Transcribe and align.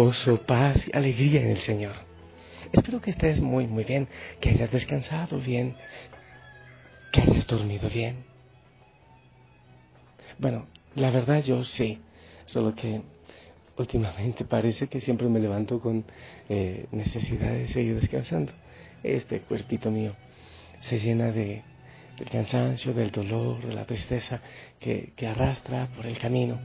Gozo, 0.00 0.38
paz 0.46 0.88
y 0.88 0.96
alegría 0.96 1.42
en 1.42 1.50
el 1.50 1.58
Señor. 1.58 1.92
Espero 2.72 3.02
que 3.02 3.10
estés 3.10 3.42
muy, 3.42 3.66
muy 3.66 3.84
bien, 3.84 4.08
que 4.40 4.48
hayas 4.48 4.70
descansado 4.70 5.38
bien, 5.38 5.76
que 7.12 7.20
hayas 7.20 7.46
dormido 7.46 7.86
bien. 7.90 8.24
Bueno, 10.38 10.68
la 10.94 11.10
verdad 11.10 11.44
yo 11.44 11.64
sí, 11.64 12.00
solo 12.46 12.74
que 12.74 13.02
últimamente 13.76 14.46
parece 14.46 14.88
que 14.88 15.02
siempre 15.02 15.28
me 15.28 15.38
levanto 15.38 15.78
con 15.80 16.06
eh, 16.48 16.86
necesidad 16.92 17.52
de 17.52 17.68
seguir 17.68 18.00
descansando. 18.00 18.52
Este 19.02 19.40
cuerpito 19.40 19.90
mío 19.90 20.16
se 20.80 20.98
llena 20.98 21.30
de, 21.30 21.62
del 22.16 22.30
cansancio, 22.30 22.94
del 22.94 23.10
dolor, 23.10 23.66
de 23.66 23.74
la 23.74 23.84
tristeza 23.84 24.40
que 24.78 25.12
arrastra 25.26 25.90
por 25.94 26.06
el 26.06 26.16
camino 26.16 26.58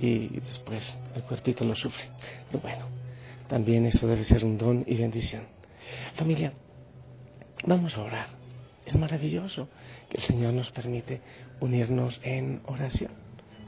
y 0.00 0.40
después 0.40 0.82
el 1.14 1.22
cuerpito 1.22 1.64
lo 1.64 1.74
sufre. 1.74 2.04
bueno, 2.62 2.86
también 3.48 3.86
eso 3.86 4.06
debe 4.06 4.24
ser 4.24 4.44
un 4.44 4.58
don 4.58 4.84
y 4.86 4.96
bendición. 4.96 5.42
Familia, 6.16 6.52
vamos 7.66 7.96
a 7.96 8.02
orar. 8.02 8.26
Es 8.86 8.96
maravilloso 8.96 9.68
que 10.08 10.18
el 10.18 10.22
Señor 10.24 10.54
nos 10.54 10.70
permite 10.70 11.20
unirnos 11.60 12.20
en 12.24 12.62
oración, 12.66 13.12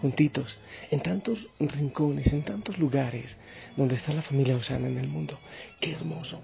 juntitos, 0.00 0.60
en 0.90 1.00
tantos 1.00 1.48
rincones, 1.60 2.32
en 2.32 2.42
tantos 2.42 2.78
lugares 2.78 3.36
donde 3.76 3.94
está 3.94 4.12
la 4.12 4.22
familia 4.22 4.56
Osana 4.56 4.88
en 4.88 4.98
el 4.98 5.06
mundo. 5.06 5.38
Qué 5.80 5.92
hermoso 5.92 6.40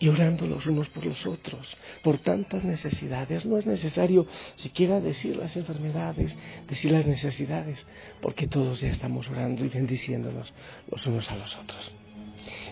y 0.00 0.08
orando 0.08 0.46
los 0.46 0.66
unos 0.66 0.88
por 0.88 1.04
los 1.04 1.26
otros, 1.26 1.76
por 2.02 2.18
tantas 2.18 2.64
necesidades. 2.64 3.44
No 3.44 3.58
es 3.58 3.66
necesario 3.66 4.26
siquiera 4.56 4.98
decir 4.98 5.36
las 5.36 5.54
enfermedades, 5.56 6.36
decir 6.66 6.90
las 6.90 7.06
necesidades, 7.06 7.86
porque 8.22 8.48
todos 8.48 8.80
ya 8.80 8.88
estamos 8.88 9.28
orando 9.28 9.64
y 9.64 9.68
bendiciéndonos 9.68 10.52
los 10.90 11.06
unos 11.06 11.30
a 11.30 11.36
los 11.36 11.54
otros. 11.54 11.92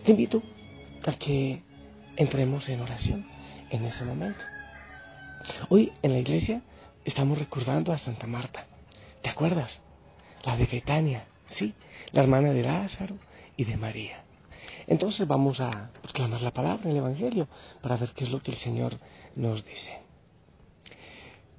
Te 0.05 0.11
invito 0.13 0.43
a 1.07 1.13
que 1.13 1.63
entremos 2.17 2.67
en 2.71 2.81
oración 2.81 3.27
en 3.71 3.85
ese 3.85 4.05
momento. 4.05 4.41
Hoy 5.69 5.93
en 6.03 6.15
la 6.15 6.19
iglesia 6.19 6.63
estamos 7.05 7.39
recordando 7.39 7.93
a 7.93 7.99
Santa 7.99 8.27
Marta. 8.27 8.67
¿Te 9.23 9.29
acuerdas? 9.29 9.81
La 10.45 10.57
de 10.57 10.65
Betania, 10.65 11.27
sí, 11.51 11.75
la 12.13 12.23
hermana 12.23 12.53
de 12.53 12.63
Lázaro 12.63 13.19
y 13.57 13.65
de 13.65 13.77
María. 13.77 14.28
Entonces 14.89 15.29
vamos 15.29 15.61
a 15.61 15.91
proclamar 16.03 16.41
la 16.41 16.51
palabra 16.51 16.85
en 16.85 16.93
el 16.93 16.97
Evangelio 16.97 17.47
para 17.83 17.99
ver 17.99 18.13
qué 18.15 18.25
es 18.25 18.31
lo 18.31 18.41
que 18.41 18.53
el 18.53 18.57
Señor 18.57 18.99
nos 19.37 19.63
dice. 19.65 20.01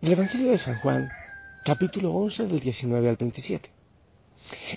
El 0.02 0.14
Evangelio 0.14 0.50
de 0.50 0.58
San 0.58 0.80
Juan, 0.80 1.10
capítulo 1.64 2.12
11 2.12 2.48
del 2.48 2.60
19 2.60 3.08
al 3.08 3.18
27. 3.18 3.70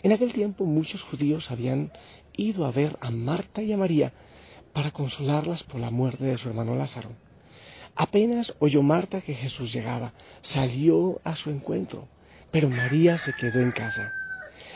En 0.03 0.13
aquel 0.13 0.35
tiempo 0.35 0.67
muchos 0.67 1.03
judíos 1.03 1.51
habían 1.51 1.93
ido 2.35 2.67
a 2.67 2.71
ver 2.71 2.99
a 3.01 3.11
Marta 3.11 3.63
y 3.63 3.73
a 3.73 3.79
María 3.79 4.13
para 4.75 4.91
consolarlas 4.91 5.63
por 5.63 5.81
la 5.81 5.91
muerte 5.91 6.25
de 6.25 6.37
su 6.37 6.51
hermano 6.51 6.75
Lázaro. 6.75 7.11
Apenas 7.95 8.55
oyó 8.59 8.83
Marta 8.83 9.23
que 9.23 9.34
Jesús 9.34 9.73
llegaba, 9.73 10.13
salió 10.43 11.23
a 11.25 11.37
su 11.37 11.49
encuentro, 11.49 12.07
pero 12.51 12.69
María 12.69 13.17
se 13.17 13.33
quedó 13.33 13.61
en 13.61 13.73
casa. 13.73 14.13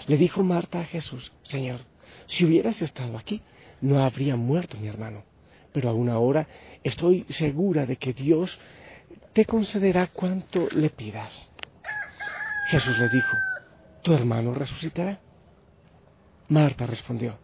Le 0.07 0.17
dijo 0.17 0.43
Marta 0.43 0.81
a 0.81 0.85
Jesús, 0.85 1.33
Señor, 1.43 1.81
si 2.27 2.47
hubieras 2.47 2.81
estado 2.81 3.19
aquí, 3.19 3.43
no 3.81 4.03
habría 4.03 4.37
muerto 4.37 4.77
mi 4.79 4.89
hermano. 4.89 5.25
Pero 5.73 5.91
aún 5.91 6.09
ahora 6.09 6.49
estoy 6.83 7.27
segura 7.29 7.85
de 7.87 7.97
que 7.97 8.13
Dios 8.13 8.59
te 9.33 9.45
concederá 9.45 10.07
cuanto 10.07 10.69
le 10.71 10.91
pidas. 10.91 11.51
Jesús 12.69 12.99
le 12.99 13.09
dijo, 13.09 13.37
tu 14.03 14.15
hermano 14.15 14.55
resucitará. 14.55 15.21
Marta 16.49 16.87
respondió, 16.87 17.39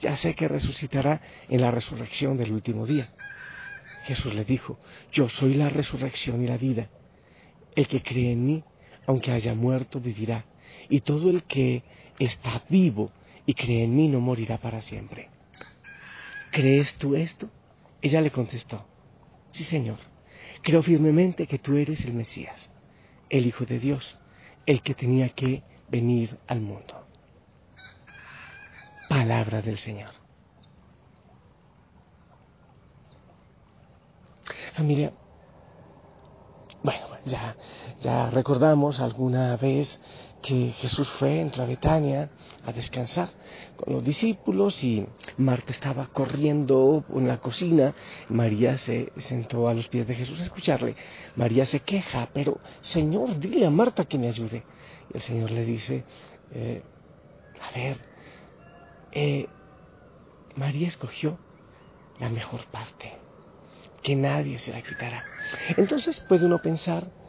ya 0.00 0.16
sé 0.16 0.34
que 0.34 0.48
resucitará 0.48 1.20
en 1.48 1.60
la 1.60 1.70
resurrección 1.70 2.36
del 2.36 2.52
último 2.52 2.86
día. 2.86 3.12
Jesús 4.04 4.34
le 4.34 4.44
dijo, 4.44 4.78
yo 5.12 5.28
soy 5.28 5.54
la 5.54 5.68
resurrección 5.68 6.42
y 6.42 6.46
la 6.46 6.56
vida. 6.56 6.88
El 7.74 7.88
que 7.88 8.02
cree 8.02 8.32
en 8.32 8.46
mí, 8.46 8.64
aunque 9.06 9.32
haya 9.32 9.54
muerto, 9.54 10.00
vivirá. 10.00 10.44
Y 10.88 11.00
todo 11.00 11.30
el 11.30 11.44
que 11.44 11.82
está 12.18 12.62
vivo 12.68 13.12
y 13.46 13.54
cree 13.54 13.84
en 13.84 13.96
mí 13.96 14.08
no 14.08 14.20
morirá 14.20 14.58
para 14.58 14.82
siempre. 14.82 15.30
¿Crees 16.54 16.94
tú 16.98 17.16
esto? 17.16 17.50
Ella 18.00 18.20
le 18.20 18.30
contestó, 18.30 18.86
sí 19.50 19.64
Señor, 19.64 19.98
creo 20.62 20.84
firmemente 20.84 21.48
que 21.48 21.58
tú 21.58 21.76
eres 21.76 22.04
el 22.04 22.14
Mesías, 22.14 22.70
el 23.28 23.44
Hijo 23.46 23.64
de 23.64 23.80
Dios, 23.80 24.16
el 24.64 24.80
que 24.80 24.94
tenía 24.94 25.30
que 25.30 25.64
venir 25.88 26.38
al 26.46 26.60
mundo. 26.60 27.08
Palabra 29.08 29.62
del 29.62 29.78
Señor. 29.78 30.12
Familia, 34.74 35.12
bueno, 36.84 37.08
ya, 37.24 37.56
ya 38.04 38.28
recordamos 38.28 39.00
alguna 39.00 39.56
vez 39.56 39.98
que 40.42 40.72
Jesús 40.72 41.08
fue, 41.18 41.40
entró 41.40 41.62
a 41.62 41.66
Betania 41.66 42.28
a 42.66 42.70
descansar 42.70 43.30
con 43.76 43.94
los 43.94 44.04
discípulos 44.04 44.84
y 44.84 45.06
Marta 45.38 45.72
estaba 45.72 46.08
corriendo 46.08 47.02
en 47.14 47.26
la 47.26 47.38
cocina. 47.38 47.94
María 48.28 48.76
se 48.76 49.10
sentó 49.16 49.68
a 49.68 49.74
los 49.74 49.88
pies 49.88 50.06
de 50.06 50.14
Jesús 50.14 50.38
a 50.40 50.44
escucharle. 50.44 50.96
María 51.34 51.64
se 51.64 51.80
queja, 51.80 52.28
pero 52.34 52.60
Señor, 52.82 53.38
dile 53.38 53.64
a 53.64 53.70
Marta 53.70 54.04
que 54.04 54.18
me 54.18 54.28
ayude. 54.28 54.64
Y 55.10 55.16
el 55.16 55.22
Señor 55.22 55.50
le 55.50 55.64
dice, 55.64 56.04
eh, 56.52 56.82
a 57.58 57.78
ver, 57.78 57.96
eh, 59.12 59.46
María 60.56 60.88
escogió 60.88 61.38
la 62.20 62.28
mejor 62.28 62.66
parte, 62.66 63.14
que 64.02 64.14
nadie 64.14 64.58
se 64.58 64.72
la 64.72 64.82
quitará. 64.82 65.24
Entonces 65.78 66.20
puede 66.28 66.44
uno 66.44 66.60
pensar 66.60 67.23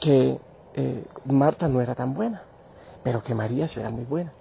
que 0.00 0.38
eh, 0.74 1.04
Marta 1.24 1.68
no 1.68 1.80
era 1.80 1.94
tan 1.94 2.14
buena 2.14 2.42
pero 3.04 3.22
que 3.22 3.34
María 3.34 3.68
será 3.68 3.90
muy 3.90 4.04
buena. 4.04 4.32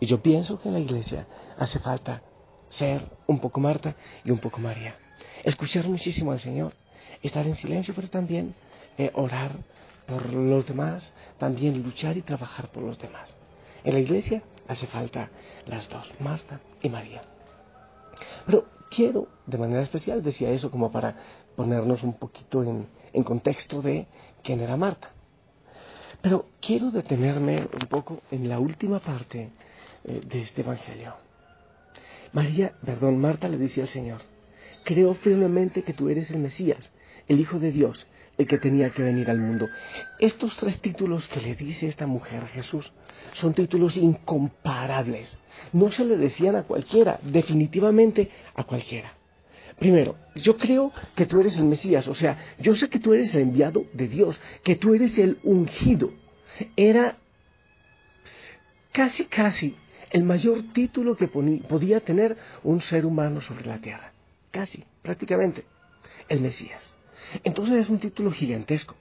Y 0.00 0.06
yo 0.06 0.20
pienso 0.20 0.58
que 0.58 0.68
en 0.68 0.74
la 0.74 0.80
iglesia 0.80 1.26
hace 1.58 1.78
falta 1.78 2.22
ser 2.70 3.08
un 3.26 3.38
poco 3.38 3.60
Marta 3.60 3.94
y 4.24 4.30
un 4.30 4.38
poco 4.38 4.58
María. 4.58 4.96
Escuchar 5.44 5.86
muchísimo 5.86 6.32
al 6.32 6.40
Señor, 6.40 6.72
estar 7.22 7.46
en 7.46 7.54
silencio, 7.54 7.94
pero 7.94 8.08
también 8.08 8.54
eh, 8.96 9.12
orar 9.14 9.52
por 10.06 10.32
los 10.32 10.66
demás, 10.66 11.12
también 11.36 11.82
luchar 11.82 12.16
y 12.16 12.22
trabajar 12.22 12.68
por 12.70 12.82
los 12.82 12.98
demás. 12.98 13.36
En 13.84 13.92
la 13.92 14.00
iglesia 14.00 14.42
hace 14.66 14.86
falta 14.86 15.30
las 15.66 15.88
dos, 15.88 16.10
Marta 16.18 16.60
y 16.82 16.88
María. 16.88 17.22
Pero 18.46 18.66
quiero, 18.90 19.28
de 19.46 19.58
manera 19.58 19.82
especial, 19.82 20.22
decía 20.22 20.50
eso 20.50 20.70
como 20.70 20.90
para 20.90 21.16
ponernos 21.56 22.02
un 22.02 22.14
poquito 22.14 22.62
en, 22.62 22.86
en 23.12 23.24
contexto 23.24 23.82
de 23.82 24.06
quién 24.42 24.60
era 24.60 24.76
Marta. 24.76 25.12
Pero 26.20 26.46
quiero 26.60 26.90
detenerme 26.90 27.68
un 27.72 27.88
poco 27.88 28.20
en 28.30 28.48
la 28.48 28.58
última 28.58 28.98
parte 28.98 29.50
eh, 30.04 30.20
de 30.26 30.40
este 30.40 30.62
Evangelio. 30.62 31.14
María, 32.32 32.74
perdón, 32.84 33.18
Marta 33.18 33.48
le 33.48 33.56
decía 33.56 33.84
al 33.84 33.88
Señor, 33.88 34.20
creo 34.84 35.14
firmemente 35.14 35.82
que 35.82 35.94
tú 35.94 36.08
eres 36.08 36.30
el 36.30 36.40
Mesías, 36.40 36.92
el 37.26 37.40
Hijo 37.40 37.58
de 37.58 37.72
Dios, 37.72 38.06
el 38.38 38.46
que 38.46 38.58
tenía 38.58 38.90
que 38.90 39.02
venir 39.02 39.30
al 39.30 39.38
mundo. 39.38 39.68
Estos 40.18 40.56
tres 40.56 40.80
títulos 40.80 41.26
que 41.28 41.40
le 41.40 41.56
dice 41.56 41.88
esta 41.88 42.06
mujer 42.06 42.44
a 42.44 42.46
Jesús 42.46 42.92
son 43.32 43.52
títulos 43.52 43.96
incomparables. 43.96 45.38
No 45.72 45.90
se 45.90 46.04
le 46.04 46.16
decían 46.16 46.56
a 46.56 46.62
cualquiera, 46.62 47.18
definitivamente 47.22 48.30
a 48.54 48.64
cualquiera. 48.64 49.12
Primero, 49.78 50.16
yo 50.34 50.56
creo 50.56 50.92
que 51.14 51.26
tú 51.26 51.40
eres 51.40 51.56
el 51.56 51.64
Mesías, 51.64 52.08
o 52.08 52.14
sea, 52.14 52.54
yo 52.58 52.74
sé 52.74 52.88
que 52.88 52.98
tú 52.98 53.12
eres 53.12 53.34
el 53.34 53.42
enviado 53.42 53.84
de 53.92 54.08
Dios, 54.08 54.40
que 54.64 54.76
tú 54.76 54.94
eres 54.94 55.18
el 55.18 55.38
ungido. 55.42 56.12
Era 56.76 57.18
casi, 58.92 59.26
casi 59.26 59.76
el 60.10 60.24
mayor 60.24 60.72
título 60.72 61.16
que 61.16 61.28
podía 61.28 62.00
tener 62.00 62.36
un 62.64 62.80
ser 62.80 63.04
humano 63.06 63.40
sobre 63.40 63.66
la 63.66 63.78
tierra. 63.78 64.12
Casi, 64.50 64.84
prácticamente, 65.02 65.64
el 66.28 66.40
Mesías. 66.40 66.97
Entonces 67.44 67.76
es 67.76 67.88
un 67.88 67.98
título 67.98 68.30
gigantesco. 68.30 68.94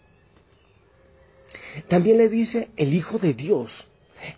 También 1.88 2.18
le 2.18 2.29
dice 2.29 2.69
el 2.75 2.94
Hijo 2.94 3.19
de 3.19 3.33
Dios, 3.33 3.88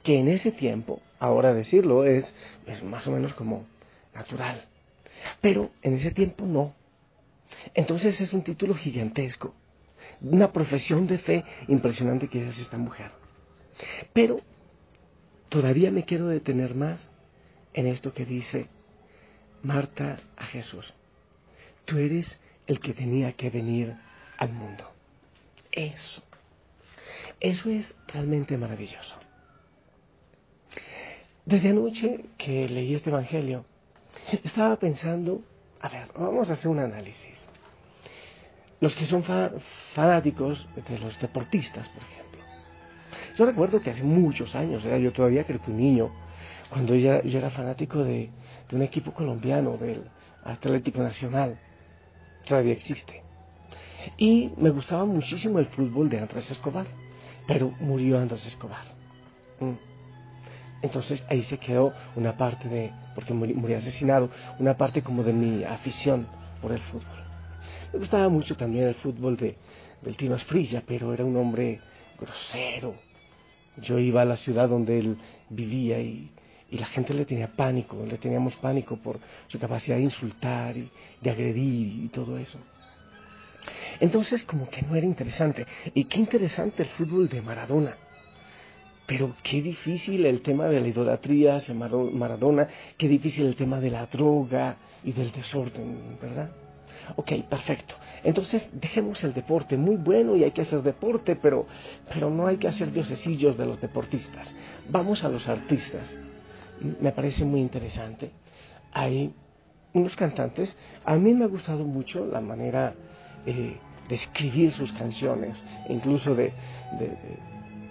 que 0.04 0.20
en 0.20 0.28
ese 0.28 0.52
tiempo, 0.52 1.02
ahora 1.20 1.54
decirlo, 1.54 2.04
es, 2.06 2.36
es 2.68 2.84
más 2.84 3.08
o 3.08 3.12
menos 3.12 3.34
como 3.34 3.66
natural. 4.14 4.68
Pero 5.42 5.72
en 5.82 5.94
ese 5.94 6.12
tiempo 6.12 6.46
no. 6.46 6.76
Entonces 7.74 8.20
es 8.22 8.34
un 8.34 8.44
título 8.44 8.76
gigantesco, 8.76 9.54
una 10.22 10.52
profesión 10.52 11.08
de 11.08 11.18
fe 11.18 11.44
impresionante 11.68 12.28
que 12.28 12.48
es 12.48 12.60
esta 12.60 12.78
mujer. 12.78 13.12
Pero 14.14 14.42
todavía 15.50 15.92
me 15.92 16.04
quiero 16.04 16.28
detener 16.28 16.76
más 16.76 17.10
en 17.74 17.88
esto 17.88 18.14
que 18.14 18.26
dice 18.26 18.68
Marta 19.64 20.20
a 20.36 20.46
Jesús. 20.46 20.94
Tú 21.86 21.98
eres 21.98 22.42
el 22.70 22.80
que 22.80 22.94
tenía 22.94 23.32
que 23.32 23.50
venir 23.50 23.96
al 24.38 24.54
mundo. 24.54 24.92
Eso. 25.72 26.22
Eso 27.40 27.70
es 27.72 27.96
realmente 28.08 28.56
maravilloso. 28.60 29.16
Desde 31.46 31.70
anoche 31.70 32.26
que 32.38 32.70
leí 32.70 32.94
este 32.94 33.10
Evangelio, 33.10 33.66
estaba 34.44 34.76
pensando, 34.76 35.42
a 35.82 35.90
ver, 35.90 36.10
vamos 36.16 36.52
a 36.52 36.54
hacer 36.54 36.70
un 36.70 36.78
análisis. 36.78 37.40
Los 38.80 38.94
que 38.94 39.08
son 39.08 39.24
fanáticos 39.96 40.70
de 40.88 41.00
los 41.00 41.20
deportistas, 41.20 41.90
por 41.90 42.04
ejemplo. 42.04 42.40
Yo 43.36 43.46
recuerdo 43.48 43.82
que 43.82 43.90
hace 43.90 44.04
muchos 44.04 44.54
años, 44.54 44.86
era 44.86 45.00
yo 45.00 45.12
todavía 45.12 45.44
creo 45.44 45.60
que 45.60 45.72
un 45.72 45.78
niño, 45.78 46.12
cuando 46.70 46.94
yo, 46.94 47.14
era 47.14 47.50
fanático 47.50 48.04
de, 48.04 48.30
de 48.70 48.76
un 48.76 48.84
equipo 48.84 49.12
colombiano, 49.12 49.76
del 49.78 50.04
Atlético 50.44 51.02
Nacional, 51.02 51.58
todavía 52.50 52.74
existe. 52.74 53.24
Y 54.18 54.52
me 54.58 54.72
gustaba 54.72 55.06
muchísimo 55.06 55.60
el 55.60 55.68
fútbol 55.68 56.10
de 56.10 56.20
Andrés 56.20 56.52
Escobar, 56.52 56.86
pero 57.48 57.72
murió 57.80 58.20
Andrés 58.20 58.46
Escobar. 58.46 58.84
Mm. 59.60 59.76
Entonces 60.82 61.26
ahí 61.30 61.44
se 61.44 61.58
quedó 61.58 61.94
una 62.16 62.38
parte 62.38 62.68
de, 62.68 62.92
porque 63.16 63.34
murió 63.34 63.78
asesinado, 63.78 64.30
una 64.60 64.76
parte 64.76 65.02
como 65.02 65.24
de 65.24 65.34
mi 65.34 65.64
afición 65.64 66.28
por 66.62 66.72
el 66.72 66.80
fútbol. 66.80 67.24
Me 67.94 68.00
gustaba 68.00 68.30
mucho 68.30 68.56
también 68.56 68.88
el 68.88 68.96
fútbol 68.96 69.36
de, 69.38 69.58
del 70.02 70.16
Tino 70.16 70.36
Asprilla, 70.36 70.82
pero 70.86 71.14
era 71.14 71.26
un 71.26 71.36
hombre 71.36 71.82
grosero. 72.18 72.96
Yo 73.78 74.00
iba 74.00 74.22
a 74.22 74.26
la 74.26 74.38
ciudad 74.38 74.70
donde 74.70 75.00
él 75.00 75.18
vivía 75.50 76.00
y, 76.00 76.32
y 76.72 76.78
la 76.78 76.86
gente 76.88 77.14
le 77.14 77.26
tenía 77.26 77.48
pánico, 77.48 78.06
le 78.06 78.18
teníamos 78.18 78.56
pánico 78.58 78.98
por 78.98 79.20
su 79.48 79.60
capacidad 79.60 79.98
de 79.98 80.04
insultar 80.04 80.78
y 80.78 80.90
de 81.22 81.30
agredir 81.30 82.06
y 82.06 82.08
todo 82.10 82.38
eso. 82.38 82.60
Entonces 84.00 84.44
como 84.44 84.70
que 84.70 84.82
no 84.82 84.96
era 84.96 85.06
interesante. 85.06 85.66
Y 85.94 86.06
qué 86.06 86.20
interesante 86.20 86.84
el 86.84 86.90
fútbol 86.90 87.28
de 87.28 87.42
Maradona. 87.42 87.98
Pero 89.06 89.36
qué 89.42 89.62
difícil 89.62 90.26
el 90.26 90.42
tema 90.42 90.68
de 90.68 90.80
la 90.80 90.88
idolatría 90.88 91.56
hacia 91.56 91.74
Maradona, 91.74 92.68
qué 92.96 93.08
difícil 93.08 93.48
el 93.48 93.56
tema 93.56 93.80
de 93.80 93.90
la 93.90 94.06
droga 94.06 94.78
y 95.04 95.14
del 95.14 95.32
desorden, 95.32 96.18
¿verdad? 96.22 96.52
Ok, 97.16 97.32
perfecto. 97.50 97.96
Entonces 98.24 98.70
dejemos 98.80 99.24
el 99.24 99.34
deporte, 99.34 99.78
muy 99.78 99.96
bueno 99.96 100.36
y 100.36 100.44
hay 100.44 100.52
que 100.52 100.62
hacer 100.62 100.84
deporte, 100.84 101.36
pero, 101.36 101.66
pero 102.14 102.30
no 102.30 102.46
hay 102.46 102.58
que 102.58 102.68
hacer 102.68 102.92
diosesillos 102.92 103.58
de 103.58 103.66
los 103.66 103.82
deportistas. 103.82 104.54
Vamos 104.90 105.24
a 105.24 105.30
los 105.30 105.48
artistas. 105.48 106.16
Me 107.02 107.12
parece 107.12 107.46
muy 107.46 107.62
interesante. 107.62 108.32
Hay 108.92 109.34
unos 109.94 110.16
cantantes, 110.16 110.78
a 111.04 111.16
mí 111.16 111.34
me 111.34 111.46
ha 111.46 111.48
gustado 111.48 111.84
mucho 111.84 112.26
la 112.26 112.42
manera 112.42 112.94
eh, 113.46 113.78
de 114.08 114.16
escribir 114.16 114.72
sus 114.72 114.92
canciones, 114.94 115.64
incluso 115.88 116.36
de, 116.36 116.54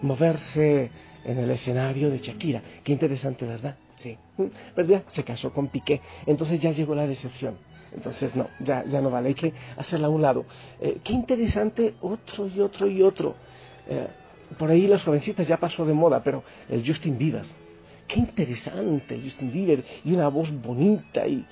moverse 0.02 0.90
en 1.25 1.38
el 1.38 1.50
escenario 1.50 2.11
de 2.11 2.19
Shakira. 2.19 2.62
Qué 2.85 2.93
interesante, 2.93 3.46
¿verdad? 3.46 3.76
Sí. 4.00 4.17
¿Verdad? 4.76 5.02
Se 5.08 5.25
casó 5.25 5.52
con 5.52 5.69
Piqué, 5.69 6.00
entonces 6.26 6.61
ya 6.61 6.73
llegó 6.73 6.94
la 6.94 7.06
decepción. 7.06 7.56
Entonces 7.93 8.35
no, 8.37 8.49
ya, 8.61 8.85
ya 8.85 9.00
no 9.00 9.11
vale, 9.11 9.29
hay 9.29 9.35
que 9.35 9.52
hacerla 9.76 10.08
a 10.08 10.11
un 10.11 10.23
lado. 10.23 10.44
Eh, 10.81 10.99
qué 11.02 11.12
interesante 11.12 11.94
otro 12.00 12.46
y 12.46 12.61
otro 12.61 12.88
y 12.88 13.02
otro. 13.02 13.35
Eh, 13.88 14.06
por 14.58 14.70
ahí 14.70 14.87
las 14.87 15.02
jovencitas 15.05 15.46
ya 15.46 15.56
pasó 15.56 15.87
de 15.87 15.94
moda, 15.94 16.23
pero 16.23 16.43
el 16.69 16.87
Justin 16.87 17.17
Bieber. 17.17 17.44
Qué 18.09 18.21
interesante 18.21 19.21
Justin 19.23 19.53
Bieber 19.53 19.85
y 20.03 20.15
una 20.15 20.29
voz 20.29 20.51
bonita 20.51 21.27
y, 21.27 21.45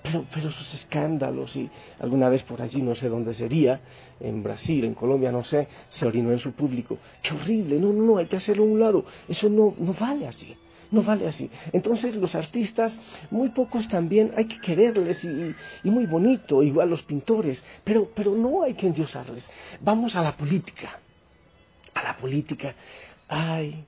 pero, 0.00 0.24
pero 0.32 0.50
sus 0.52 0.72
escándalos 0.74 1.56
y 1.56 1.68
alguna 1.98 2.28
vez 2.28 2.44
por 2.44 2.62
allí, 2.62 2.80
no 2.80 2.94
sé 2.94 3.08
dónde 3.08 3.34
sería, 3.34 3.80
en 4.20 4.44
Brasil, 4.44 4.84
en 4.84 4.94
Colombia, 4.94 5.32
no 5.32 5.42
sé, 5.42 5.66
se 5.88 6.06
orinó 6.06 6.30
en 6.30 6.38
su 6.38 6.52
público. 6.52 6.98
¡Qué 7.20 7.34
horrible! 7.34 7.80
No, 7.80 7.92
no, 7.92 8.02
no, 8.04 8.18
hay 8.18 8.26
que 8.26 8.36
hacerlo 8.36 8.62
a 8.62 8.66
un 8.66 8.78
lado. 8.78 9.04
Eso 9.28 9.48
no, 9.50 9.74
no 9.76 9.92
vale 9.92 10.28
así. 10.28 10.56
No 10.92 11.02
vale 11.02 11.26
así. 11.26 11.50
Entonces 11.72 12.14
los 12.14 12.34
artistas, 12.34 12.96
muy 13.30 13.48
pocos 13.50 13.88
también, 13.88 14.32
hay 14.36 14.46
que 14.46 14.60
quererles 14.60 15.22
y, 15.24 15.54
y, 15.82 15.90
muy 15.90 16.06
bonito, 16.06 16.62
igual 16.62 16.90
los 16.90 17.02
pintores, 17.02 17.62
pero, 17.84 18.08
pero 18.14 18.34
no 18.34 18.62
hay 18.62 18.74
que 18.74 18.86
endiosarles. 18.86 19.50
Vamos 19.80 20.14
a 20.14 20.22
la 20.22 20.36
política. 20.36 21.00
A 21.92 22.02
la 22.04 22.16
política. 22.16 22.74
Ay, 23.28 23.84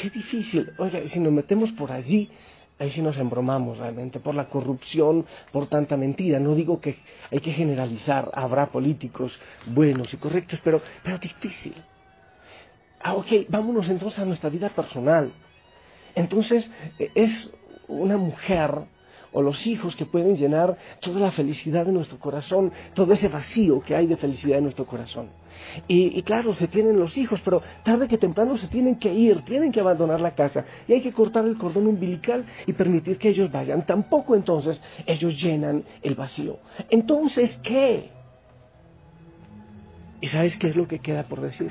qué 0.00 0.10
difícil. 0.10 0.72
Oiga, 0.78 1.00
si 1.06 1.20
nos 1.20 1.32
metemos 1.32 1.70
por 1.72 1.92
allí, 1.92 2.30
ahí 2.78 2.90
sí 2.90 3.02
nos 3.02 3.18
embromamos 3.18 3.78
realmente, 3.78 4.18
por 4.18 4.34
la 4.34 4.48
corrupción, 4.48 5.26
por 5.52 5.66
tanta 5.66 5.96
mentira. 5.96 6.40
No 6.40 6.54
digo 6.54 6.80
que 6.80 6.96
hay 7.30 7.40
que 7.40 7.52
generalizar, 7.52 8.30
habrá 8.32 8.70
políticos 8.70 9.38
buenos 9.66 10.12
y 10.14 10.16
correctos, 10.16 10.60
pero, 10.64 10.80
pero 11.02 11.18
difícil. 11.18 11.74
Ah, 13.02 13.14
ok, 13.14 13.46
vámonos 13.48 13.88
entonces 13.88 14.18
a 14.18 14.24
nuestra 14.24 14.48
vida 14.48 14.70
personal. 14.70 15.32
Entonces, 16.14 16.70
e, 16.98 17.10
es 17.14 17.52
una 17.88 18.16
mujer 18.16 18.70
o 19.32 19.42
los 19.42 19.66
hijos 19.66 19.96
que 19.96 20.06
pueden 20.06 20.36
llenar 20.36 20.76
toda 21.00 21.20
la 21.20 21.30
felicidad 21.30 21.86
de 21.86 21.92
nuestro 21.92 22.18
corazón, 22.18 22.72
todo 22.94 23.12
ese 23.12 23.28
vacío 23.28 23.80
que 23.80 23.94
hay 23.94 24.06
de 24.06 24.16
felicidad 24.16 24.58
en 24.58 24.64
nuestro 24.64 24.86
corazón. 24.86 25.28
Y, 25.88 26.22
claro, 26.22 26.54
se 26.54 26.68
tienen 26.68 26.98
los 26.98 27.16
hijos, 27.18 27.40
pero 27.44 27.62
tarde 27.84 28.08
que 28.08 28.18
temprano 28.18 28.56
se 28.56 28.68
tienen 28.68 28.96
que 28.96 29.12
ir, 29.12 29.42
tienen 29.42 29.72
que 29.72 29.80
abandonar 29.80 30.20
la 30.20 30.34
casa 30.34 30.64
y 30.88 30.94
hay 30.94 31.00
que 31.00 31.12
cortar 31.12 31.44
el 31.44 31.58
cordón 31.58 31.86
umbilical 31.86 32.46
y 32.66 32.72
permitir 32.72 33.18
que 33.18 33.28
ellos 33.28 33.50
vayan. 33.50 33.84
Tampoco 33.84 34.34
entonces 34.34 34.80
ellos 35.06 35.40
llenan 35.40 35.84
el 36.02 36.14
vacío. 36.14 36.58
Entonces, 36.88 37.58
¿qué? 37.58 38.10
¿Y 40.20 40.26
sabes 40.26 40.56
qué 40.56 40.68
es 40.68 40.76
lo 40.76 40.88
que 40.88 40.98
queda 40.98 41.24
por 41.24 41.40
decir? 41.40 41.70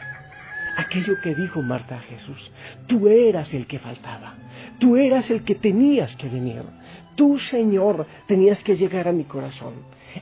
Aquello 0.78 1.20
que 1.22 1.36
dijo 1.36 1.62
Marta 1.62 1.96
a 1.96 2.02
Jesús, 2.02 2.52
tú 2.88 3.08
eras 3.08 3.54
el 3.54 3.68
que 3.68 3.80
faltaba, 3.80 4.36
tú 4.80 4.98
eras 4.98 5.30
el 5.30 5.44
que 5.44 5.56
tenías 5.56 6.16
que 6.16 6.30
venir, 6.30 6.64
tú 7.16 7.38
Señor 7.38 8.06
tenías 8.28 8.64
que 8.64 8.76
llegar 8.76 9.08
a 9.08 9.12
mi 9.12 9.26
corazón. 9.26 9.74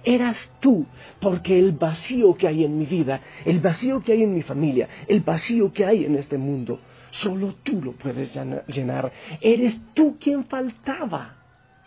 Eras 0.04 0.52
tú, 0.60 0.86
porque 1.22 1.58
el 1.58 1.72
vacío 1.72 2.36
que 2.36 2.48
hay 2.48 2.66
en 2.66 2.78
mi 2.78 2.86
vida, 2.86 3.22
el 3.46 3.60
vacío 3.60 4.02
que 4.02 4.14
hay 4.14 4.24
en 4.24 4.34
mi 4.34 4.42
familia, 4.42 4.90
el 5.08 5.22
vacío 5.22 5.72
que 5.72 5.86
hay 5.86 6.06
en 6.06 6.16
este 6.16 6.38
mundo, 6.38 6.80
solo 7.12 7.56
tú 7.64 7.82
lo 7.82 7.94
puedes 7.94 8.38
llenar. 8.68 9.12
Eres 9.40 9.80
tú 9.94 10.18
quien 10.20 10.44
faltaba. 10.46 11.37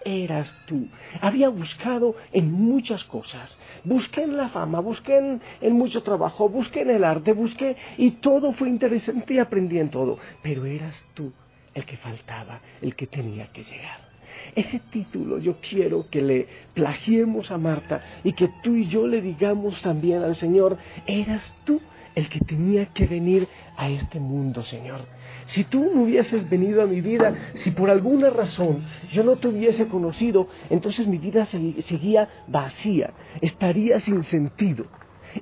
Eras 0.04 0.57
tú. 0.66 0.88
Había 1.21 1.49
buscado 1.50 2.14
en 2.33 2.50
muchas 2.50 3.04
cosas. 3.04 3.59
Busqué 3.85 4.23
en 4.23 4.37
la 4.37 4.49
fama, 4.49 4.80
busqué 4.80 5.40
en, 5.61 5.73
mucho 5.73 6.02
trabajo, 6.02 6.49
busqué 6.49 6.83
en 6.83 6.90
el 6.90 7.04
arte, 7.04 7.33
busqué 7.33 7.76
y 7.99 8.12
todo 8.12 8.52
fue 8.52 8.69
interesante 8.69 9.35
y 9.35 9.38
aprendí 9.38 9.78
en 9.78 9.90
todo. 9.90 10.19
Pero 10.42 10.64
eras 10.64 11.04
tú 11.14 11.33
el 11.75 11.85
que 11.85 11.97
faltaba, 11.97 12.61
el 12.80 12.95
que 12.97 13.07
tenía 13.07 13.49
que 13.52 13.62
llegar. 13.62 14.11
Ese 14.54 14.80
título 14.90 15.38
yo 15.38 15.57
quiero 15.61 16.09
que 16.09 16.23
le 16.23 16.49
plagiemos 16.73 17.50
a 17.50 17.59
Marta 17.59 18.02
y 18.25 18.33
que 18.33 18.49
tú 18.62 18.75
y 18.75 18.87
yo 18.87 19.07
le 19.07 19.21
digamos 19.21 19.83
también 19.83 20.23
al 20.23 20.37
Señor, 20.37 20.78
eras 21.07 21.54
tú 21.64 21.80
el 22.14 22.29
que 22.29 22.40
tenía 22.40 22.87
que 22.87 23.07
venir 23.07 23.49
a 23.76 23.88
este 23.88 24.21
mundo, 24.21 24.62
Señor. 24.62 25.00
Si 25.47 25.64
tú 25.64 25.90
no 25.95 26.02
hubieses 26.02 26.49
venido 26.49 26.83
a 26.83 26.87
mi 26.87 27.00
vida, 27.00 27.35
si 27.55 27.71
por 27.71 27.90
alguna 27.90 28.31
razón 28.31 28.85
yo 29.11 29.25
no 29.25 29.37
te 29.37 29.49
hubiese 29.49 29.88
conocido, 29.88 30.49
entonces 30.69 31.07
mi 31.07 31.19
vida 31.19 31.45
seguía 31.45 32.29
vacía, 32.47 33.12
estaría 33.40 34.00
sin 34.00 34.23
sentido. 34.25 34.87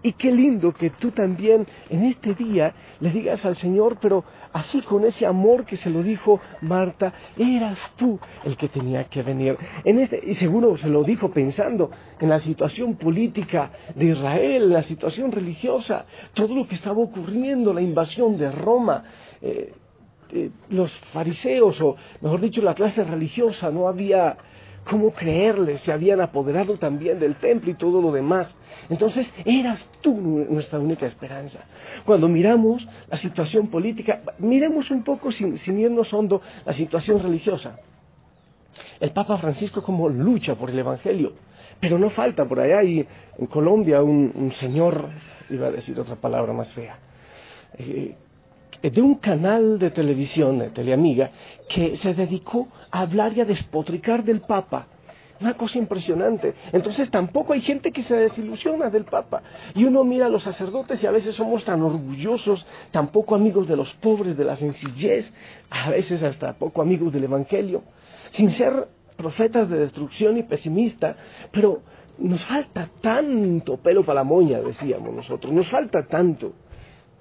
Y 0.03 0.13
qué 0.13 0.33
lindo 0.33 0.73
que 0.73 0.91
tú 0.91 1.11
también 1.11 1.67
en 1.89 2.05
este 2.05 2.35
día 2.35 2.75
le 3.01 3.11
digas 3.11 3.45
al 3.45 3.57
Señor, 3.57 3.99
pero 4.01 4.25
así 4.53 4.83
con 4.83 5.05
ese 5.05 5.27
amor 5.27 5.65
que 5.65 5.77
se 5.77 5.91
lo 5.91 6.03
dijo 6.03 6.41
Marta, 6.61 7.13
eras 7.37 7.93
tú 7.97 8.19
el 8.45 8.57
que 8.57 8.69
tenía 8.69 9.05
que 9.05 9.23
venir. 9.23 9.57
En 9.85 9.99
este, 9.99 10.21
y 10.25 10.35
seguro 10.35 10.77
se 10.77 10.89
lo 10.89 11.05
dijo 11.05 11.31
pensando 11.31 11.91
en 12.21 12.29
la 12.29 12.41
situación 12.41 12.97
política 12.97 13.71
de 13.95 14.07
Israel, 14.07 14.71
la 14.71 14.83
situación 14.83 15.33
religiosa, 15.33 16.07
todo 16.35 16.55
lo 16.55 16.67
que 16.67 16.75
estaba 16.75 16.99
ocurriendo, 16.99 17.73
la 17.73 17.83
invasión 17.83 18.37
de 18.37 18.51
Roma. 18.51 19.05
Eh, 19.41 19.73
eh, 20.31 20.51
los 20.69 20.93
fariseos, 21.13 21.81
o 21.81 21.97
mejor 22.21 22.43
dicho, 22.43 22.61
la 22.61 22.75
clase 22.75 23.03
religiosa, 23.03 23.71
no 23.71 23.89
había 23.89 24.37
cómo 24.85 25.13
creerles, 25.13 25.81
se 25.81 25.93
habían 25.93 26.21
apoderado 26.21 26.77
también 26.77 27.19
del 27.19 27.37
templo 27.37 27.71
y 27.71 27.75
todo 27.75 28.01
lo 28.01 28.13
demás. 28.13 28.55
Entonces 28.89 29.33
eras 29.45 29.89
tú 30.01 30.15
nuestra 30.49 30.79
única 30.79 31.07
esperanza. 31.07 31.61
Cuando 32.05 32.29
miramos 32.29 32.87
la 33.11 33.17
situación 33.17 33.69
política, 33.69 34.23
miremos 34.39 34.91
un 34.91 35.03
poco 35.05 35.31
sin, 35.31 35.59
sin 35.59 35.79
irnos 35.79 36.13
hondo 36.13 36.41
la 36.65 36.73
situación 36.73 37.23
religiosa. 37.23 37.79
El 39.01 39.11
Papa 39.11 39.37
Francisco 39.39 39.83
como 39.83 40.09
lucha 40.09 40.55
por 40.55 40.71
el 40.71 40.79
Evangelio, 40.79 41.35
pero 41.81 41.99
no 41.99 42.11
falta 42.11 42.45
por 42.47 42.61
allá 42.61 42.83
y 42.83 43.07
en 43.39 43.47
Colombia 43.47 44.03
un, 44.03 44.51
señor, 44.53 45.09
iba 45.51 45.69
a 45.69 45.71
decir 45.71 45.99
otra 45.99 46.17
palabra 46.17 46.53
más 46.53 46.73
fea, 46.73 46.99
eh, 47.79 48.17
de 48.83 49.03
un 49.03 49.17
canal 49.17 49.79
de 49.79 49.91
televisión, 49.91 50.59
de 50.59 50.71
Teleamiga, 50.71 51.31
que 51.69 51.97
se 51.97 52.15
dedicó 52.15 52.69
a 52.91 53.01
hablar 53.01 53.37
y 53.37 53.41
a 53.41 53.45
despotricar 53.45 54.25
del 54.25 54.41
Papa, 54.41 54.87
Una 55.41 55.55
cosa 55.55 55.79
impresionante. 55.79 56.55
Entonces 56.73 57.11
tampoco 57.13 57.53
hay 57.53 57.61
gente 57.61 57.93
que 57.93 58.03
se 58.03 58.17
desilusiona 58.17 58.91
del 58.91 59.05
Papa. 59.05 59.43
Y 59.75 59.85
uno 59.85 60.03
mira 60.03 60.27
a 60.27 60.29
los 60.29 60.43
sacerdotes 60.43 61.01
y 61.03 61.07
a 61.07 61.13
veces 61.13 61.37
somos 61.37 61.65
tan 61.65 61.81
orgullosos, 61.81 62.67
tan 62.91 63.09
poco 63.09 63.37
amigos 63.37 63.69
de 63.69 63.77
los 63.77 63.95
pobres, 63.95 64.37
de 64.37 64.45
la 64.45 64.57
sencillez, 64.57 65.33
a 65.71 65.91
veces 65.91 66.25
hasta 66.25 66.55
poco 66.55 66.83
amigos 66.83 67.13
del 67.13 67.25
Evangelio, 67.25 67.85
sin 68.31 68.51
ser 68.51 68.89
profetas 69.17 69.69
de 69.69 69.79
destrucción 69.79 70.39
y 70.39 70.43
pesimista, 70.43 71.15
pero 71.53 71.83
nos 72.19 72.45
falta 72.45 72.89
tanto 73.01 73.77
pelo 73.77 74.03
para 74.03 74.21
la 74.21 74.25
moña, 74.25 74.61
decíamos 74.61 75.15
nosotros, 75.15 75.53
nos 75.53 75.69
falta 75.69 76.05
tanto. 76.09 76.53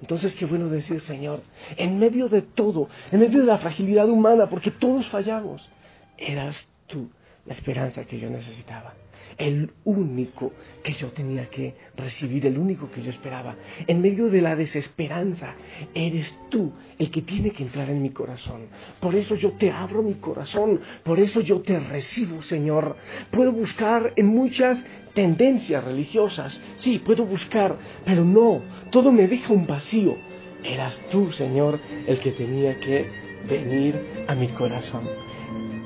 Entonces, 0.02 0.36
qué 0.36 0.46
bueno 0.46 0.70
decir, 0.70 1.02
Señor, 1.02 1.42
en 1.76 1.98
medio 1.98 2.30
de 2.30 2.42
todo, 2.42 2.90
en 3.12 3.20
medio 3.20 3.40
de 3.40 3.46
la 3.46 3.58
fragilidad 3.58 4.08
humana, 4.10 4.48
porque 4.50 4.72
todos 4.72 5.08
fallamos, 5.08 5.70
eras 6.18 6.68
tú 6.86 7.10
la 7.46 7.54
esperanza 7.54 8.04
que 8.06 8.20
yo 8.20 8.30
necesitaba, 8.30 8.94
el 9.38 9.72
único 9.84 10.54
que 10.84 10.94
yo 10.94 11.10
tenía 11.12 11.50
que 11.50 11.76
recibir, 11.96 12.46
el 12.46 12.58
único 12.58 12.90
que 12.90 13.02
yo 13.02 13.10
esperaba. 13.10 13.56
En 13.86 14.02
medio 14.02 14.30
de 14.30 14.42
la 14.42 14.56
desesperanza, 14.56 15.56
eres 15.94 16.38
tú 16.50 16.72
el 16.98 17.12
que 17.12 17.22
tiene 17.22 17.52
que 17.52 17.64
entrar 17.64 17.90
en 17.90 18.02
mi 18.02 18.12
corazón. 18.12 18.68
Por 19.00 19.16
eso 19.16 19.36
yo 19.36 19.54
te 19.54 19.72
abro 19.72 20.02
mi 20.02 20.16
corazón, 20.16 20.80
por 21.04 21.20
eso 21.20 21.42
yo 21.42 21.62
te 21.62 21.80
recibo, 21.80 22.42
Señor. 22.42 22.96
Puedo 23.32 23.52
buscar 23.52 24.14
en 24.16 24.28
muchas 24.28 24.84
tendencias 25.14 25.84
religiosas, 25.84 26.62
sí, 26.78 27.00
puedo 27.00 27.26
buscar, 27.26 27.76
pero 28.06 28.24
no, 28.24 28.62
todo 28.92 29.12
me 29.12 29.28
deja 29.28 29.54
un 29.54 29.66
vacío. 29.66 30.16
Eras 30.64 31.00
tú, 31.12 31.32
Señor, 31.32 31.80
el 32.08 32.20
que 32.20 32.32
tenía 32.32 32.80
que 32.80 33.06
venir 33.48 34.26
a 34.28 34.36
mi 34.36 34.48
corazón. 34.50 35.04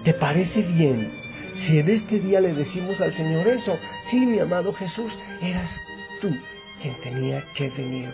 ¿Te 0.03 0.13
parece 0.13 0.61
bien 0.61 1.20
si 1.61 1.79
en 1.79 1.89
este 1.89 2.19
día 2.19 2.41
le 2.41 2.53
decimos 2.53 2.99
al 3.01 3.13
Señor 3.13 3.47
eso? 3.47 3.77
Sí, 4.09 4.19
mi 4.19 4.39
amado 4.39 4.73
Jesús, 4.73 5.17
eras 5.41 5.69
tú 6.19 6.35
quien 6.81 6.95
tenía 7.01 7.43
que 7.55 7.69
venir. 7.69 8.09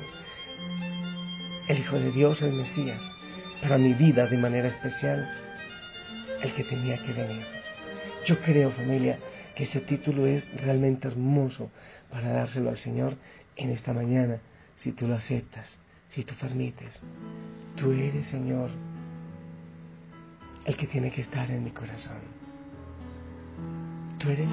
El 1.67 1.79
Hijo 1.79 1.97
de 1.97 2.11
Dios, 2.11 2.41
el 2.41 2.53
Mesías, 2.53 3.01
para 3.61 3.77
mi 3.77 3.93
vida 3.93 4.27
de 4.27 4.37
manera 4.37 4.67
especial, 4.67 5.29
el 6.41 6.53
que 6.53 6.63
tenía 6.63 6.97
que 6.97 7.13
venir. 7.13 7.45
Yo 8.25 8.39
creo, 8.39 8.71
familia, 8.71 9.17
que 9.55 9.63
ese 9.63 9.79
título 9.79 10.27
es 10.27 10.49
realmente 10.61 11.07
hermoso 11.07 11.71
para 12.11 12.29
dárselo 12.29 12.69
al 12.69 12.77
Señor 12.77 13.15
en 13.55 13.71
esta 13.71 13.93
mañana, 13.93 14.39
si 14.77 14.91
tú 14.91 15.07
lo 15.07 15.15
aceptas, 15.15 15.77
si 16.09 16.23
tú 16.23 16.35
permites. 16.35 16.99
Tú 17.75 17.91
eres, 17.91 18.27
Señor, 18.27 18.69
el 20.65 20.75
que 20.75 20.87
tiene 20.87 21.11
que 21.11 21.21
estar 21.21 21.49
en 21.49 21.63
mi 21.63 21.71
corazón. 21.71 22.46
Tú 24.19 24.29
eres 24.29 24.49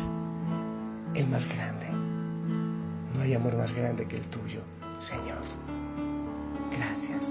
el 1.14 1.26
más 1.28 1.46
grande. 1.48 1.86
No 3.14 3.22
hay 3.22 3.34
amor 3.34 3.56
más 3.56 3.72
grande 3.74 4.06
que 4.06 4.16
el 4.16 4.26
tuyo, 4.28 4.60
Señor. 5.00 5.38
Gracias. 6.76 7.22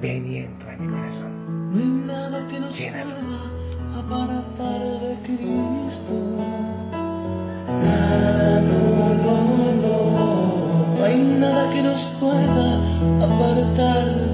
Ven 0.00 0.26
y 0.32 0.38
entra 0.38 0.74
en 0.74 0.82
mi 0.82 0.88
corazón. 0.88 1.72
No 1.72 1.78
hay 1.78 1.86
nada 2.06 2.48
que 2.48 2.60
nos 2.60 2.76
Llénalo. 2.76 3.14
pueda 4.08 4.38
apartar 4.38 4.80
de 4.80 5.16
Cristo. 5.24 6.12
Nada, 7.68 8.60
no, 8.60 9.14
no, 9.14 9.74
no. 9.82 10.96
No 10.98 11.04
hay 11.04 11.22
nada 11.22 11.72
que 11.72 11.82
nos 11.82 12.00
pueda 12.18 12.76
apartar 13.24 14.31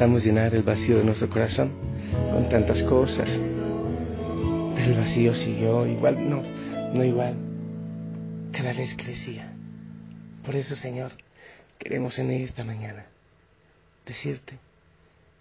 intentamos 0.00 0.24
llenar 0.24 0.54
el 0.54 0.62
vacío 0.62 0.96
de 0.96 1.04
nuestro 1.04 1.28
corazón 1.28 1.72
con 2.32 2.48
tantas 2.48 2.82
cosas. 2.84 3.38
Pero 4.74 4.92
el 4.92 4.96
vacío 4.96 5.34
siguió 5.34 5.86
igual, 5.86 6.26
no, 6.26 6.42
no 6.94 7.04
igual. 7.04 7.36
Cada 8.50 8.72
vez 8.72 8.96
crecía. 8.96 9.52
Por 10.42 10.56
eso, 10.56 10.74
Señor, 10.74 11.12
queremos 11.78 12.18
en 12.18 12.30
esta 12.30 12.64
mañana 12.64 13.04
decirte 14.06 14.54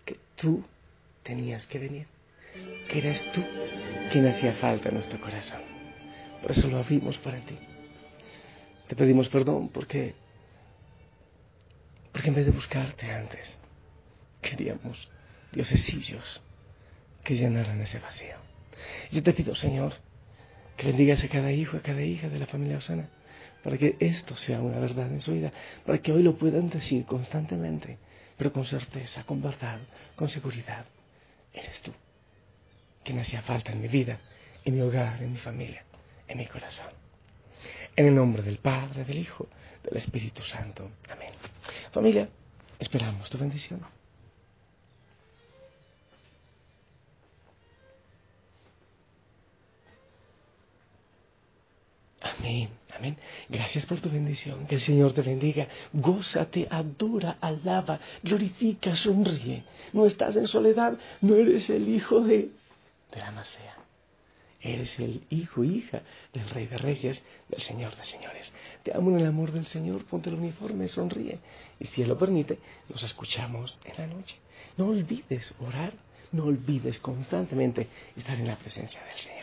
que 0.04 0.18
tú 0.36 0.62
tenías 1.24 1.66
que 1.66 1.80
venir, 1.80 2.08
que 2.90 2.98
eres 2.98 3.32
tú 3.32 3.42
quien 4.12 4.28
hacía 4.28 4.52
falta 4.56 4.90
en 4.90 4.96
nuestro 4.96 5.22
corazón. 5.22 5.62
Por 6.42 6.52
eso 6.52 6.68
lo 6.68 6.80
abrimos 6.80 7.18
para 7.20 7.40
ti. 7.46 7.58
Te 8.90 8.96
pedimos 8.98 9.30
perdón 9.30 9.70
porque, 9.70 10.16
porque 12.12 12.28
en 12.28 12.36
vez 12.36 12.46
de 12.46 12.52
buscarte 12.52 13.10
antes, 13.10 13.59
queríamos 14.42 15.10
diosesillos 15.52 16.42
que 17.24 17.36
llenaran 17.36 17.82
ese 17.82 18.00
vacío. 18.00 18.36
Yo 19.12 19.24
te 19.24 19.34
pido, 19.34 19.56
Señor, 19.56 19.94
que 20.78 20.88
bendigas 20.88 21.24
a 21.24 21.28
cada 21.28 21.52
hijo, 21.52 21.78
a 21.78 21.82
cada 21.82 22.02
hija 22.02 22.30
de 22.30 22.40
la 22.40 22.46
familia 22.46 22.78
Osana, 22.78 23.10
para 23.64 23.78
que 23.78 23.98
esto 24.00 24.36
sea 24.36 24.62
una 24.62 24.80
verdad 24.80 25.12
en 25.12 25.20
su 25.20 25.34
vida, 25.34 25.52
para 25.86 25.98
que 25.98 26.12
hoy 26.12 26.24
lo 26.24 26.38
puedan 26.38 26.70
decir 26.70 27.06
constantemente, 27.06 27.98
pero 28.38 28.52
con 28.52 28.66
certeza, 28.66 29.24
con 29.26 29.42
verdad, 29.42 29.80
con 30.16 30.30
seguridad. 30.30 30.86
Eres 31.54 31.82
tú, 31.82 31.92
quien 33.04 33.20
hacía 33.20 33.42
falta 33.42 33.72
en 33.72 33.82
mi 33.82 33.88
vida, 33.88 34.20
en 34.64 34.76
mi 34.76 34.82
hogar, 34.82 35.22
en 35.22 35.34
mi 35.34 35.40
familia, 35.40 35.84
en 36.28 36.38
mi 36.38 36.46
corazón. 36.46 36.88
En 37.96 38.08
el 38.08 38.16
nombre 38.16 38.42
del 38.44 38.60
Padre, 38.60 39.04
del 39.04 39.18
Hijo, 39.18 39.50
del 39.84 39.98
Espíritu 39.98 40.42
Santo. 40.44 40.90
Amén. 41.10 41.34
Familia, 41.92 42.30
esperamos 42.80 43.30
tu 43.30 43.38
bendición. 43.38 43.99
Amén, 52.40 52.70
amén. 52.96 53.18
Gracias 53.50 53.86
por 53.86 54.00
tu 54.00 54.10
bendición. 54.10 54.66
Que 54.68 54.76
el 54.76 54.82
Señor 54.82 55.14
te 55.14 55.22
bendiga. 55.22 55.68
Gózate, 55.92 56.68
adora, 56.70 57.38
alaba, 57.42 58.00
glorifica, 58.24 58.96
sonríe. 58.96 59.64
No 59.94 60.06
estás 60.06 60.36
en 60.36 60.48
soledad, 60.48 60.98
no 61.22 61.36
eres 61.36 61.70
el 61.70 61.90
hijo 61.90 62.22
de, 62.22 62.50
de 63.12 63.20
la 63.20 63.32
más 63.32 63.50
fea. 63.50 63.76
Eres 64.62 65.00
el 65.00 65.24
hijo, 65.30 65.64
hija 65.64 66.02
del 66.34 66.50
Rey 66.50 66.68
de 66.68 66.78
Reyes, 66.78 67.24
del 67.48 67.62
Señor 67.62 67.96
de 67.96 68.06
Señores. 68.06 68.52
Te 68.84 68.94
amo 68.96 69.12
en 69.12 69.20
el 69.20 69.28
amor 69.28 69.52
del 69.52 69.66
Señor, 69.66 70.04
ponte 70.06 70.30
el 70.30 70.36
uniforme, 70.36 70.88
sonríe. 70.88 71.40
Y 71.80 71.88
si 71.88 72.02
Él 72.02 72.10
lo 72.10 72.18
permite, 72.18 72.60
nos 72.90 73.02
escuchamos 73.04 73.78
en 73.86 73.98
la 73.98 74.08
noche. 74.08 74.38
No 74.78 74.88
olvides 74.88 75.54
orar, 75.60 75.94
no 76.34 76.46
olvides 76.46 77.00
constantemente 77.00 77.88
estar 78.18 78.38
en 78.38 78.48
la 78.48 78.56
presencia 78.58 79.02
del 79.02 79.18
Señor. 79.18 79.40